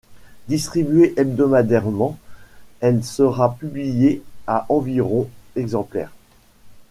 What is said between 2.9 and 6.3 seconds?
sera publiée à environ exemplaires.